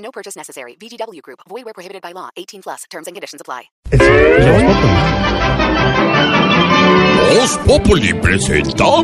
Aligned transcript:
No 0.00 0.10
purchase 0.10 0.36
necessary. 0.36 0.74
VGW 0.80 1.22
Group. 1.22 1.40
Void 1.48 1.64
where 1.64 1.74
prohibited 1.74 2.02
by 2.02 2.12
law. 2.12 2.30
18 2.36 2.62
plus. 2.62 2.84
Terms 2.90 3.06
and 3.06 3.14
conditions 3.14 3.40
apply. 3.40 3.70
Voz 7.32 7.58
Populi 7.66 8.12
presenta 8.14 9.02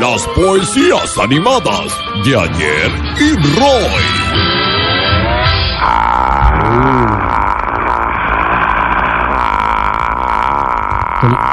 las 0.00 0.26
poesías 0.34 1.18
animadas 1.18 1.96
de 2.24 2.36
ayer 2.36 2.90
y 3.20 3.34
Roy. 3.58 4.24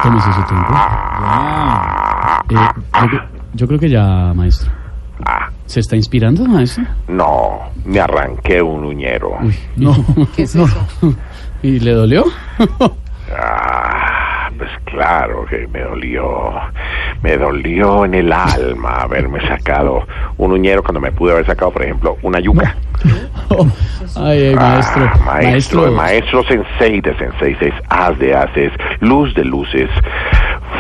Tómese 0.04 0.34
su 0.34 0.44
tiempo. 0.44 0.74
Eh, 2.50 2.56
yo, 3.12 3.20
yo 3.54 3.68
creo 3.68 3.80
que 3.80 3.90
ya, 3.90 4.34
maestro. 4.34 4.81
¿Se 5.66 5.80
está 5.80 5.96
inspirando, 5.96 6.44
maestro? 6.46 6.84
No, 7.08 7.60
me 7.86 8.00
arranqué 8.00 8.62
un 8.62 8.84
uñero. 8.84 9.38
Uy, 9.42 9.56
no. 9.78 9.96
¿Qué 10.36 10.44
es 10.44 10.56
no. 10.56 10.66
eso? 10.66 10.88
¿Y 11.64 11.80
le 11.80 11.92
dolió? 11.92 12.26
Ah, 13.34 14.50
pues 14.58 14.70
claro 14.86 15.46
que 15.46 15.68
me 15.68 15.82
dolió. 15.82 16.52
Me 17.22 17.38
dolió 17.38 18.04
en 18.06 18.16
el 18.16 18.32
alma 18.34 19.02
haberme 19.02 19.40
sacado 19.48 20.06
un 20.38 20.52
uñero 20.52 20.82
cuando 20.84 21.00
me 21.00 21.12
pude 21.12 21.34
haber 21.34 21.46
sacado, 21.46 21.72
por 21.72 21.84
ejemplo, 21.84 22.18
una 22.24 22.40
yuca. 22.40 22.76
Ay, 24.16 24.48
ay, 24.48 24.56
maestro. 24.56 25.10
Ah, 25.14 25.20
maestro, 25.26 25.92
maestro 25.92 26.44
sensei 26.44 27.02
de 27.02 27.16
senseis, 27.18 27.58
haz 27.90 28.18
de 28.20 28.34
haces, 28.34 28.72
luz 29.02 29.34
de 29.36 29.44
luces, 29.44 29.90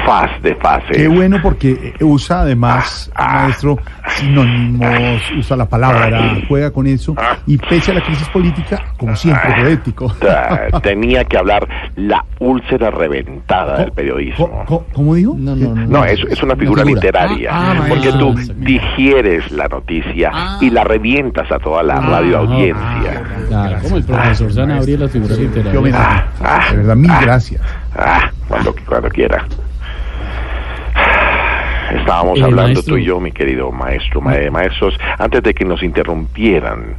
faz 0.06 0.30
de 0.42 0.56
fases. 0.56 0.96
Qué 0.98 1.08
bueno 1.08 1.38
porque 1.42 1.94
usa 2.02 2.42
además, 2.42 3.12
Ah, 3.16 3.44
maestro, 3.44 3.78
sinónimos, 4.16 5.22
usa 5.38 5.58
la 5.58 5.66
palabra, 5.68 6.38
juega 6.48 6.72
con 6.72 6.88
eso 6.88 7.16
y 7.46 7.58
pese 7.58 7.92
a 7.92 7.96
la 7.96 8.02
crisis 8.02 8.28
política, 8.30 8.84
como 8.98 9.16
siempre, 9.16 9.54
poético. 9.64 10.14
Ah, 10.28 10.80
Tenía 10.84 11.24
que 11.26 11.38
hablar 11.38 11.68
la 11.96 12.24
úlcera 12.40 12.92
reventada 12.92 13.78
del 13.80 13.92
periodismo. 13.92 14.64
¿Cómo, 14.66 14.86
cómo- 14.94 15.16
dijo? 15.16 15.36
No, 15.38 15.56
no, 15.56 15.76
no. 15.76 15.88
No, 15.88 16.06
es, 16.06 16.20
es 16.30 16.42
una 16.44 16.56
figura 16.56 16.84
figura. 16.84 17.02
literaria, 17.02 17.50
Ah, 17.52 17.74
ah, 17.78 17.86
porque 17.90 18.12
tú 18.12 18.34
digieres 18.58 19.52
la 19.52 19.68
noticia 19.68 20.32
y 20.62 20.70
la 20.70 20.84
revientas 20.84 21.52
a 21.52 21.60
toda 21.60 21.84
la 21.84 22.00
radio 22.00 22.40
audiencia. 22.40 23.24
Claro, 23.48 23.78
como 23.84 23.98
el 23.98 24.04
profesor 24.04 24.54
Sanabria 24.54 24.98
la 24.98 25.08
figura 25.10 25.36
literaria. 25.36 26.26
Ah, 26.42 26.68
De 26.72 26.78
verdad, 26.78 26.96
mil 26.96 27.12
gracias. 27.22 27.62
Ah, 27.96 28.30
cuando, 28.48 28.74
cuando 28.88 29.10
quiera. 29.10 29.46
Estábamos 32.00 32.40
Eh, 32.40 32.44
hablando 32.44 32.74
maestro. 32.74 32.94
tú 32.96 32.98
y 33.00 33.06
yo, 33.06 33.20
mi 33.20 33.32
querido 33.32 33.72
maestro, 33.72 34.22
ma- 34.22 34.36
maestros, 34.52 34.98
antes 35.20 35.44
de 35.44 35.54
que 35.54 35.66
nos 35.66 35.82
interrumpieran 35.84 36.96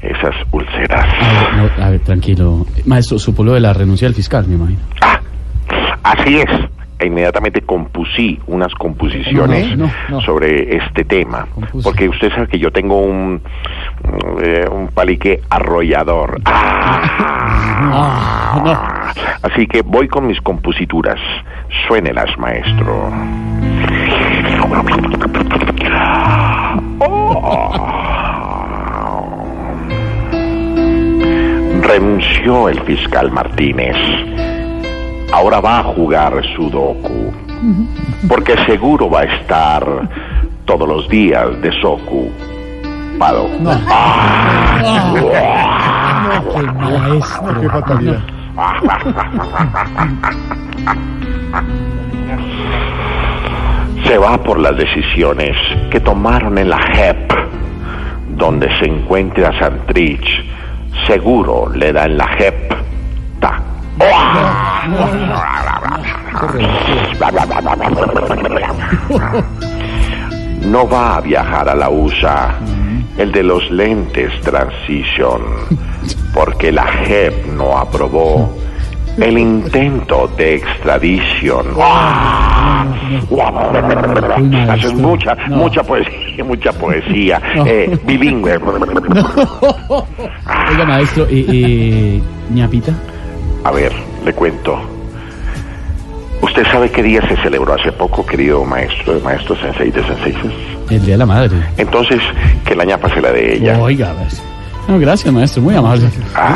esas 0.00 0.34
úlceras. 0.50 1.04
A 1.04 1.32
ver, 1.60 1.70
no, 1.78 1.84
a 1.84 1.90
ver, 1.90 2.00
tranquilo. 2.00 2.66
Maestro, 2.86 3.18
supo 3.18 3.44
lo 3.44 3.52
de 3.54 3.60
la 3.60 3.72
renuncia 3.72 4.06
del 4.08 4.14
fiscal, 4.14 4.46
me 4.48 4.54
imagino. 4.56 4.80
Ah, 5.00 5.20
así 6.02 6.36
es. 6.38 6.46
E 6.98 7.06
inmediatamente 7.06 7.62
compusí 7.62 8.38
unas 8.46 8.72
composiciones 8.74 9.76
No, 9.76 9.86
no, 9.86 9.92
no. 10.08 10.20
sobre 10.20 10.76
este 10.76 11.04
tema. 11.04 11.48
Porque 11.82 12.08
usted 12.08 12.30
sabe 12.30 12.46
que 12.46 12.60
yo 12.60 12.70
tengo 12.70 13.00
un, 13.00 13.42
eh, 14.42 14.68
un 14.70 14.88
palique 14.88 15.42
arrollador. 15.50 16.40
Ah. 17.84 19.12
Así 19.42 19.66
que 19.66 19.82
voy 19.82 20.06
con 20.06 20.26
mis 20.26 20.40
composituras. 20.40 21.18
Suénelas, 21.86 22.38
maestro. 22.38 23.10
Renunció 31.82 32.68
el 32.68 32.80
fiscal 32.82 33.32
Martínez. 33.32 33.96
Ahora 35.32 35.60
va 35.60 35.80
a 35.80 35.82
jugar 35.84 36.42
Sudoku. 36.54 37.32
Porque 38.28 38.54
seguro 38.66 39.10
va 39.10 39.20
a 39.20 39.24
estar 39.24 39.84
todos 40.64 40.88
los 40.88 41.08
días 41.08 41.60
de 41.60 41.72
Soku. 41.80 42.30
Pado. 43.18 43.48
Qué 47.60 47.68
fatalidad. 47.68 48.20
se 54.04 54.18
va 54.18 54.36
por 54.36 54.58
las 54.58 54.76
decisiones 54.76 55.56
que 55.90 55.98
tomaron 56.00 56.58
en 56.58 56.68
la 56.68 56.78
JEP, 56.78 57.32
donde 58.36 58.68
se 58.78 58.86
encuentra 58.86 59.58
Santrich. 59.58 60.44
Seguro 61.06 61.70
le 61.74 61.92
da 61.92 62.04
en 62.04 62.18
la 62.18 62.26
JEP. 62.36 62.74
Ta. 63.40 63.62
No 70.64 70.88
va 70.88 71.16
a 71.16 71.20
viajar 71.20 71.68
a 71.68 71.74
la 71.74 71.90
USA 71.90 72.58
el 73.18 73.32
de 73.32 73.42
los 73.42 73.70
lentes 73.70 74.32
Transition, 74.40 75.42
porque 76.34 76.72
la 76.72 76.86
JEP 76.86 77.46
no 77.46 77.76
aprobó 77.76 78.50
el 79.18 79.38
intento 79.38 80.28
de 80.36 80.54
extradición. 80.54 81.66
Haces 84.68 84.94
mucha, 84.94 85.36
mucha 85.48 85.82
poesía, 85.82 86.44
mucha 86.44 86.72
poesía. 86.72 87.40
Eh, 87.66 87.98
bilingüe. 88.06 88.58
Oiga, 90.70 90.84
maestro, 90.86 91.24
eh, 91.24 91.46
eh, 91.48 92.20
ñapita. 92.50 92.92
A 93.64 93.70
ver, 93.70 93.92
le 94.24 94.32
cuento. 94.32 94.91
¿Usted 96.42 96.64
sabe 96.70 96.90
qué 96.90 97.02
día 97.02 97.20
se 97.28 97.36
celebró 97.42 97.74
hace 97.74 97.90
poco, 97.92 98.26
querido 98.26 98.64
maestro, 98.64 99.18
maestro 99.20 99.56
sensei 99.56 99.90
de 99.90 100.02
senseises? 100.04 100.52
El 100.90 101.00
día 101.04 101.14
de 101.14 101.18
la 101.18 101.26
madre. 101.26 101.56
Entonces, 101.78 102.20
que 102.64 102.74
la 102.74 102.84
ñapa 102.84 103.08
se 103.14 103.20
la 103.20 103.32
de 103.32 103.54
ella. 103.54 103.78
Oiga. 103.80 104.12
No, 104.88 104.98
gracias, 104.98 105.32
maestro, 105.32 105.62
muy 105.62 105.76
amable. 105.76 106.08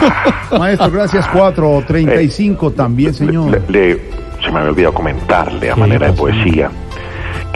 Maestro, 0.58 0.90
gracias. 0.90 1.26
435 1.28 2.72
también, 2.72 3.14
señor. 3.14 3.50
Le- 3.50 3.62
le- 3.68 4.00
se 4.44 4.50
me 4.50 4.58
había 4.58 4.70
olvidado 4.70 4.94
comentarle 4.94 5.70
a 5.70 5.74
¿Qué 5.74 5.80
manera 5.80 6.08
de 6.08 6.12
poesía 6.12 6.68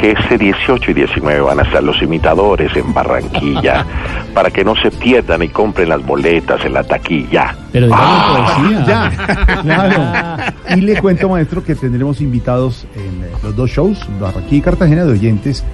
que 0.01 0.13
este 0.13 0.39
18 0.39 0.91
y 0.91 0.95
19 0.95 1.41
van 1.41 1.61
a 1.61 1.63
estar 1.63 1.83
los 1.83 2.01
imitadores 2.03 2.75
en 2.75 2.95
Barranquilla 2.95 3.85
para 4.35 4.51
que 4.51 4.65
no 4.65 4.75
se 4.77 4.91
pierdan 4.91 5.43
y 5.43 5.49
compren 5.49 5.91
las 5.91 6.05
boletas 6.05 6.65
en 6.65 6.73
la 6.73 6.83
taquilla. 6.83 7.55
Pero 7.71 7.87
dígame 7.87 8.07
poesía. 8.35 8.81
Ya, 8.91 9.63
claro. 9.63 10.55
Y 10.77 10.81
le 10.83 11.01
cuento, 11.01 11.29
maestro, 11.29 11.63
que 11.63 11.75
tendremos 11.75 12.21
invitados 12.21 12.87
en 12.95 13.27
los 13.43 13.55
dos 13.57 13.71
shows, 13.71 14.07
Barranquilla 14.21 14.57
y 14.57 14.61
Cartagena, 14.61 15.05
de 15.05 15.13
oyentes 15.13 15.65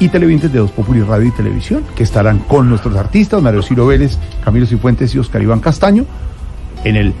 y 0.00 0.08
televidentes 0.08 0.52
de 0.52 0.58
Dos 0.58 0.70
Populi 0.72 1.02
Radio 1.02 1.28
y 1.28 1.30
Televisión, 1.30 1.84
que 1.94 2.02
estarán 2.02 2.38
con 2.40 2.68
nuestros 2.68 2.96
artistas, 2.96 3.42
Mario 3.42 3.62
Ciro 3.62 3.86
Vélez, 3.86 4.18
Camilo 4.42 4.66
Cifuentes 4.66 5.14
y 5.14 5.18
Oscar 5.18 5.42
Iván 5.42 5.60
Castaño, 5.60 6.04
en 6.84 6.96
el 6.96 7.14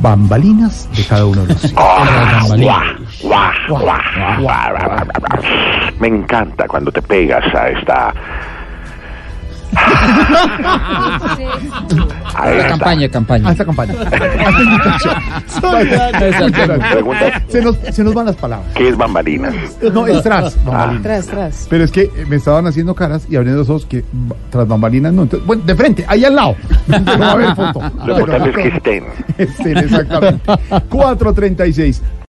Bambalinas 0.00 0.88
de 0.96 1.04
cada 1.04 1.26
uno 1.26 1.42
de 1.42 1.54
los. 1.54 1.72
Me 6.00 6.08
encanta 6.08 6.66
cuando 6.66 6.90
te 6.90 7.02
pegas 7.02 7.44
a 7.54 7.68
esta. 7.68 8.14
A 12.34 12.50
esta. 12.52 12.68
campaña, 12.68 13.08
campaña. 13.08 13.48
A 13.48 13.52
esta 13.52 13.64
campaña. 13.64 13.94
A 14.02 14.04
esta 16.24 16.44
invitación. 16.46 16.80
Pregunta, 16.92 17.42
Se 17.48 17.62
nos, 17.62 17.76
se 17.90 18.02
nos 18.04 18.14
van 18.14 18.26
las 18.26 18.36
palabras. 18.36 18.68
¿qué 18.74 18.88
es 18.88 18.96
bambalinas? 18.96 19.54
No, 19.92 20.06
es 20.06 20.22
tras 20.22 20.62
bambalinas. 20.64 21.02
Tras, 21.02 21.26
tras. 21.26 21.66
Pero 21.70 21.84
es 21.84 21.92
que 21.92 22.02
eh, 22.02 22.26
me 22.28 22.36
estaban 22.36 22.66
haciendo 22.66 22.94
caras 22.94 23.26
y 23.28 23.36
abriendo 23.36 23.60
los 23.60 23.68
ojos 23.70 23.86
que 23.86 24.04
ba- 24.12 24.36
tras 24.50 24.66
bambalinas 24.66 25.12
no. 25.12 25.22
Entonces, 25.22 25.46
bueno, 25.46 25.62
de 25.64 25.74
frente, 25.74 26.04
ahí 26.08 26.24
al 26.24 26.34
lado. 26.36 26.56
No 26.88 27.18
va 27.18 27.26
a 27.26 27.32
haber 27.32 27.54
foto. 27.54 27.80
Lo 28.06 28.18
importante 28.20 28.50
es 28.50 28.56
que 28.56 28.68
estén. 28.76 29.04
Estén, 29.38 29.78
exactamente. 29.78 30.52
436. 30.88 32.02